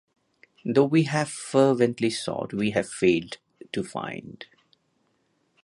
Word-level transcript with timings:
Though 0.65 0.85
we 0.85 1.03
have 1.03 1.29
fervently 1.29 2.09
sought 2.09 2.53
we 2.55 2.71
have 2.71 2.89
failed 2.89 3.37
to 3.71 3.83
find. 3.83 4.47